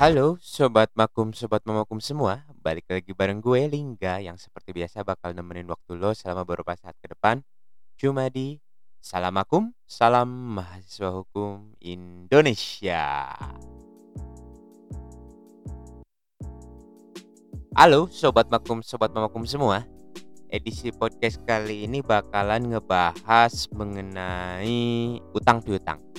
Halo 0.00 0.40
Sobat 0.40 0.88
Makum, 0.96 1.28
Sobat 1.36 1.60
Mamakum 1.68 2.00
semua. 2.00 2.40
Balik 2.64 2.88
lagi 2.88 3.12
bareng 3.12 3.36
gue 3.36 3.68
Lingga 3.68 4.16
Yang 4.24 4.48
seperti 4.48 4.72
biasa 4.72 5.04
bakal 5.04 5.36
nemenin 5.36 5.68
waktu 5.68 5.92
lo 5.92 6.16
selama 6.16 6.48
beberapa 6.48 6.72
saat 6.72 6.96
ke 7.04 7.12
depan. 7.12 7.44
Cuma 8.00 8.32
di 8.32 8.56
Salam 8.96 9.36
Makum, 9.36 9.76
Salam 9.84 10.56
Mahasiswa 10.56 11.12
Hukum 11.12 11.76
Indonesia. 11.84 13.28
Halo 17.76 18.08
Sobat 18.08 18.48
Makum, 18.48 18.80
Sobat 18.80 19.12
Mamakum 19.12 19.44
semua. 19.44 19.84
Edisi 20.48 20.96
podcast 20.96 21.44
kali 21.44 21.84
ini 21.84 22.00
bakalan 22.00 22.72
ngebahas 22.72 23.68
mengenai 23.76 25.20
utang 25.36 25.60
piutang 25.60 26.09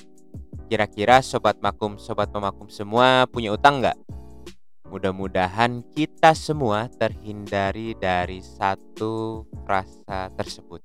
Kira-kira 0.71 1.19
sobat 1.19 1.59
makum, 1.59 1.99
sobat 1.99 2.31
pemakum 2.31 2.71
semua 2.71 3.27
punya 3.27 3.51
utang 3.51 3.83
nggak? 3.83 3.99
Mudah-mudahan 4.87 5.83
kita 5.91 6.31
semua 6.31 6.87
terhindari 6.87 7.91
dari 7.99 8.39
satu 8.39 9.43
frasa 9.67 10.31
tersebut. 10.31 10.79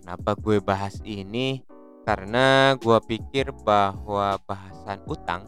Kenapa 0.00 0.32
gue 0.40 0.56
bahas 0.64 0.96
ini? 1.04 1.60
Karena 2.08 2.72
gue 2.80 2.96
pikir 3.04 3.52
bahwa 3.60 4.40
bahasan 4.48 5.04
utang 5.04 5.44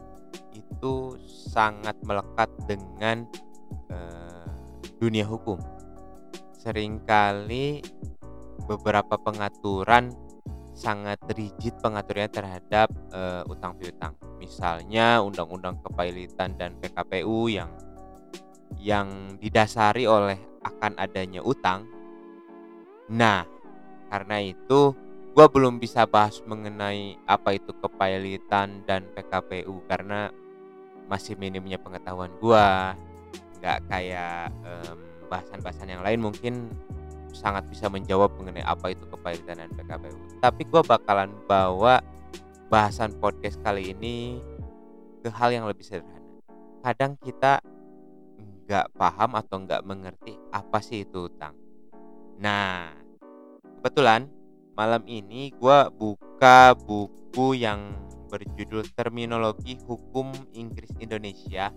itu 0.53 1.17
sangat 1.48 1.97
melekat 2.05 2.53
dengan 2.69 3.25
uh, 3.89 4.53
dunia 5.01 5.25
hukum. 5.25 5.56
Seringkali 6.61 7.81
beberapa 8.69 9.17
pengaturan 9.17 10.12
sangat 10.79 11.19
rigid 11.34 11.75
pengaturnya 11.83 12.31
terhadap 12.31 12.87
uh, 13.11 13.43
utang 13.51 13.75
piutang. 13.75 14.15
Misalnya 14.39 15.19
undang-undang 15.19 15.83
kepailitan 15.83 16.55
dan 16.55 16.79
PKPU 16.79 17.51
yang 17.51 17.75
yang 18.79 19.35
didasari 19.43 20.07
oleh 20.07 20.39
akan 20.62 20.95
adanya 20.95 21.43
utang. 21.43 21.83
Nah, 23.11 23.43
karena 24.07 24.39
itu 24.39 24.95
gue 25.35 25.47
belum 25.51 25.83
bisa 25.83 26.07
bahas 26.07 26.39
mengenai 26.47 27.19
apa 27.27 27.59
itu 27.59 27.75
kepailitan 27.75 28.87
dan 28.87 29.03
PKPU 29.19 29.83
karena 29.91 30.31
masih 31.11 31.35
minimnya 31.35 31.83
pengetahuan 31.83 32.31
gue. 32.39 32.69
Nggak 33.59 33.79
kayak 33.91 34.55
bahasan-bahasan 35.29 35.92
yang 35.92 36.03
lain 36.07 36.23
mungkin 36.23 36.73
sangat 37.39 37.70
bisa 37.70 37.86
menjawab 37.86 38.34
mengenai 38.34 38.67
apa 38.67 38.91
itu 38.91 39.06
kepailitan 39.06 39.62
dan 39.62 39.70
PKPU. 39.78 40.42
Tapi 40.42 40.62
gue 40.67 40.83
bakalan 40.83 41.31
bawa 41.47 42.03
bahasan 42.67 43.14
podcast 43.22 43.62
kali 43.62 43.95
ini 43.95 44.42
ke 45.22 45.30
hal 45.30 45.55
yang 45.55 45.70
lebih 45.70 45.86
sederhana. 45.86 46.19
Kadang 46.83 47.14
kita 47.22 47.62
nggak 48.67 48.92
paham 48.98 49.39
atau 49.39 49.56
nggak 49.62 49.83
mengerti 49.86 50.34
apa 50.50 50.83
sih 50.83 51.06
itu 51.06 51.30
utang. 51.30 51.55
Nah, 52.42 52.92
kebetulan 53.80 54.27
malam 54.75 55.06
ini 55.06 55.55
gue 55.55 55.78
buka 55.95 56.75
buku 56.77 57.56
yang 57.56 57.97
berjudul 58.28 58.84
Terminologi 58.92 59.80
Hukum 59.89 60.30
Inggris 60.52 60.92
Indonesia 61.00 61.73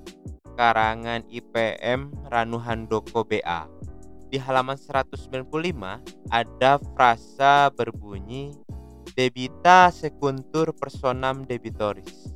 karangan 0.59 1.23
IPM 1.31 2.11
Ranuhandoko 2.27 3.23
BA 3.23 3.80
di 4.31 4.39
halaman 4.39 4.79
195 4.79 5.43
ada 6.31 6.71
frasa 6.95 7.67
berbunyi 7.75 8.55
debita 9.11 9.91
secuntur 9.91 10.71
personam 10.71 11.43
debitoris. 11.43 12.31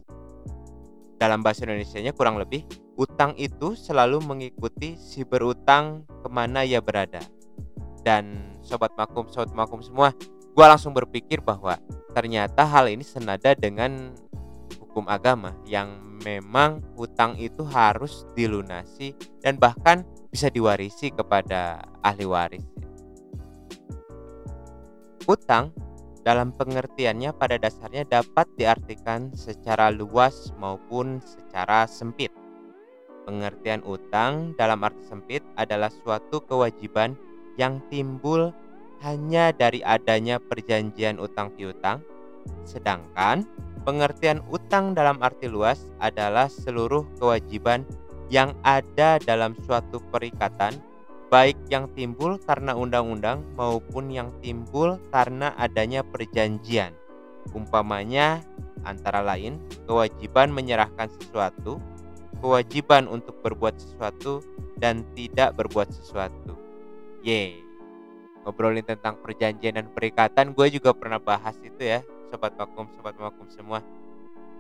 Dalam 1.16 1.40
bahasa 1.40 1.64
Indonesia-nya 1.64 2.12
kurang 2.12 2.36
lebih, 2.36 2.68
utang 3.00 3.32
itu 3.40 3.80
selalu 3.80 4.20
mengikuti 4.20 5.00
si 5.00 5.24
berutang 5.24 6.04
ke 6.20 6.28
mana 6.28 6.68
ia 6.68 6.84
berada. 6.84 7.24
Dan 8.04 8.60
sobat 8.60 8.92
makum, 9.00 9.32
sobat 9.32 9.56
makum 9.56 9.80
semua, 9.80 10.12
gue 10.52 10.66
langsung 10.68 10.92
berpikir 10.92 11.40
bahwa 11.40 11.80
ternyata 12.12 12.68
hal 12.68 12.92
ini 12.92 13.08
senada 13.08 13.56
dengan 13.56 14.12
hukum 14.84 15.08
agama 15.08 15.56
yang 15.64 16.20
memang 16.24 16.84
utang 16.96 17.36
itu 17.40 17.64
harus 17.68 18.28
dilunasi 18.36 19.16
dan 19.44 19.60
bahkan 19.60 20.08
bisa 20.36 20.52
diwarisi 20.52 21.16
kepada 21.16 21.80
ahli 22.04 22.28
waris. 22.28 22.68
Utang 25.32 25.72
dalam 26.28 26.52
pengertiannya 26.52 27.32
pada 27.40 27.56
dasarnya 27.56 28.04
dapat 28.04 28.44
diartikan 28.60 29.32
secara 29.32 29.96
luas 29.96 30.52
maupun 30.60 31.24
secara 31.24 31.88
sempit. 31.88 32.36
Pengertian 33.24 33.80
utang 33.88 34.52
dalam 34.60 34.84
arti 34.84 35.08
sempit 35.08 35.40
adalah 35.56 35.88
suatu 35.88 36.44
kewajiban 36.44 37.16
yang 37.56 37.80
timbul 37.88 38.52
hanya 39.08 39.56
dari 39.56 39.80
adanya 39.88 40.36
perjanjian 40.36 41.16
utang 41.16 41.56
piutang, 41.56 42.04
sedangkan 42.68 43.48
pengertian 43.88 44.44
utang 44.52 44.92
dalam 44.92 45.16
arti 45.24 45.48
luas 45.48 45.88
adalah 46.04 46.52
seluruh 46.52 47.08
kewajiban 47.24 47.88
yang 48.30 48.58
ada 48.66 49.22
dalam 49.22 49.54
suatu 49.66 50.02
perikatan, 50.10 50.74
baik 51.30 51.58
yang 51.70 51.90
timbul 51.94 52.38
karena 52.46 52.74
undang-undang 52.74 53.46
maupun 53.58 54.10
yang 54.10 54.30
timbul 54.42 54.98
karena 55.14 55.54
adanya 55.58 56.02
perjanjian. 56.02 56.94
Umpamanya, 57.54 58.42
antara 58.86 59.22
lain, 59.22 59.62
kewajiban 59.86 60.50
menyerahkan 60.50 61.10
sesuatu, 61.22 61.78
kewajiban 62.42 63.06
untuk 63.06 63.38
berbuat 63.46 63.78
sesuatu, 63.78 64.42
dan 64.82 65.06
tidak 65.16 65.56
berbuat 65.56 65.88
sesuatu. 65.94 66.58
Yeay, 67.26 67.62
ngobrolin 68.46 68.86
tentang 68.86 69.18
perjanjian 69.22 69.82
dan 69.82 69.88
perikatan, 69.90 70.54
gue 70.54 70.68
juga 70.78 70.94
pernah 70.94 71.18
bahas 71.18 71.58
itu 71.66 71.82
ya, 71.82 72.06
sobat 72.30 72.54
vakum, 72.58 72.86
sobat 72.94 73.18
vakum 73.18 73.50
semua. 73.50 73.82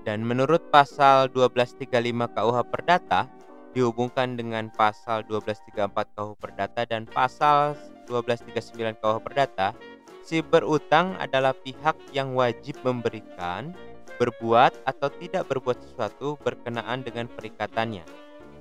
Dan 0.05 0.21
menurut 0.21 0.69
pasal 0.69 1.33
1235 1.33 1.89
KUH 2.29 2.57
Perdata, 2.69 3.25
dihubungkan 3.75 4.39
dengan 4.39 4.71
pasal 4.71 5.27
1234 5.27 6.15
KUH 6.15 6.39
Perdata 6.39 6.87
dan 6.87 7.03
pasal 7.03 7.75
1239 8.07 9.03
KUH 9.03 9.19
Perdata, 9.19 9.75
si 10.23 10.39
berutang 10.39 11.19
adalah 11.19 11.51
pihak 11.51 11.99
yang 12.15 12.31
wajib 12.39 12.79
memberikan, 12.87 13.75
berbuat 14.15 14.87
atau 14.87 15.11
tidak 15.11 15.51
berbuat 15.51 15.75
sesuatu 15.83 16.39
berkenaan 16.39 17.03
dengan 17.03 17.27
perikatannya. 17.27 18.07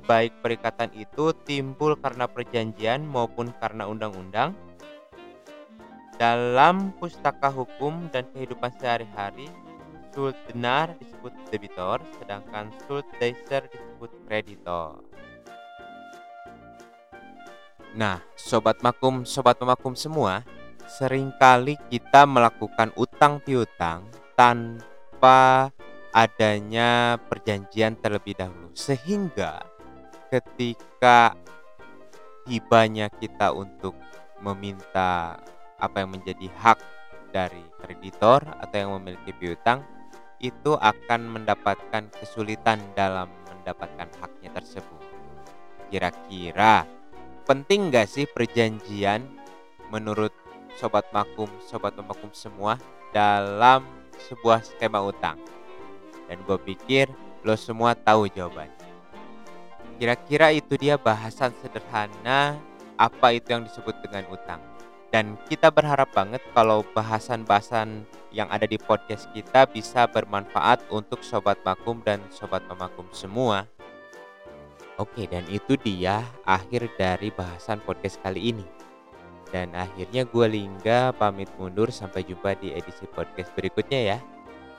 Baik 0.04 0.34
perikatan 0.42 0.90
itu 0.92 1.32
timbul 1.46 1.96
karena 1.96 2.28
perjanjian 2.28 3.06
maupun 3.06 3.54
karena 3.62 3.88
undang-undang. 3.88 4.52
Dalam 6.18 6.92
pustaka 6.98 7.48
hukum 7.48 8.10
dan 8.10 8.26
kehidupan 8.34 8.70
sehari-hari, 8.76 9.48
Sult 10.14 10.38
benar 10.46 10.94
disebut 11.02 11.34
debitor, 11.50 11.98
sedangkan 12.22 12.70
Sult 12.86 13.02
Deiser 13.18 13.66
disebut 13.66 14.14
kreditor. 14.30 15.02
Nah, 17.98 18.22
sobat 18.38 18.78
makum, 18.78 19.26
sobat 19.26 19.58
pemakum 19.58 19.98
semua, 19.98 20.46
sering 20.86 21.34
kali 21.34 21.74
kita 21.90 22.30
melakukan 22.30 22.94
utang 22.94 23.42
piutang 23.42 24.06
tanpa 24.38 25.74
adanya 26.14 27.18
perjanjian 27.26 27.98
terlebih 27.98 28.38
dahulu. 28.38 28.70
Sehingga 28.70 29.66
ketika 30.30 31.34
tibanya 32.46 33.10
kita 33.10 33.50
untuk 33.50 33.98
meminta 34.38 35.42
apa 35.82 36.06
yang 36.06 36.14
menjadi 36.14 36.46
hak 36.54 36.78
dari 37.34 37.66
kreditor 37.82 38.46
atau 38.62 38.76
yang 38.78 38.94
memiliki 38.94 39.34
piutang, 39.34 39.82
itu 40.44 40.76
akan 40.76 41.40
mendapatkan 41.40 42.12
kesulitan 42.20 42.76
dalam 42.92 43.32
mendapatkan 43.48 44.12
haknya 44.20 44.52
tersebut. 44.52 45.00
Kira-kira 45.88 46.84
penting 47.48 47.88
gak 47.88 48.12
sih 48.12 48.28
perjanjian 48.28 49.24
menurut 49.88 50.36
sobat 50.76 51.08
makum, 51.16 51.48
sobat 51.64 51.96
pemakum 51.96 52.28
semua 52.36 52.76
dalam 53.16 53.88
sebuah 54.28 54.60
skema 54.60 55.00
utang? 55.00 55.40
Dan 56.28 56.44
gue 56.44 56.60
pikir 56.60 57.08
lo 57.40 57.56
semua 57.56 57.96
tahu 57.96 58.28
jawabannya. 58.28 58.84
Kira-kira 59.96 60.52
itu 60.52 60.76
dia 60.76 61.00
bahasan 61.00 61.56
sederhana 61.64 62.58
apa 63.00 63.32
itu 63.32 63.48
yang 63.48 63.64
disebut 63.64 63.96
dengan 64.04 64.28
utang. 64.28 64.73
Dan 65.14 65.38
kita 65.46 65.70
berharap 65.70 66.10
banget 66.10 66.42
kalau 66.58 66.82
bahasan-bahasan 66.90 68.02
yang 68.34 68.50
ada 68.50 68.66
di 68.66 68.74
podcast 68.74 69.30
kita 69.30 69.62
bisa 69.70 70.10
bermanfaat 70.10 70.90
untuk 70.90 71.22
sobat 71.22 71.54
makum 71.62 72.02
dan 72.02 72.18
sobat 72.34 72.66
pemakum 72.66 73.06
semua. 73.14 73.70
Oke, 74.98 75.30
dan 75.30 75.46
itu 75.46 75.78
dia 75.78 76.26
akhir 76.42 76.98
dari 76.98 77.30
bahasan 77.30 77.78
podcast 77.86 78.18
kali 78.26 78.58
ini. 78.58 78.66
Dan 79.54 79.70
akhirnya 79.78 80.26
gue 80.26 80.46
Lingga 80.50 81.14
pamit 81.14 81.46
mundur 81.62 81.94
sampai 81.94 82.26
jumpa 82.26 82.58
di 82.58 82.74
edisi 82.74 83.06
podcast 83.06 83.54
berikutnya 83.54 84.00
ya. 84.02 84.18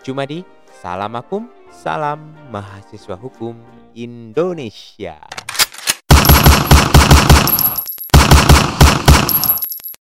Cuma 0.03 0.27
di 0.27 0.43
Salamakum, 0.67 1.47
salam 1.71 2.35
mahasiswa 2.51 3.15
hukum 3.15 3.55
Indonesia. 3.95 5.34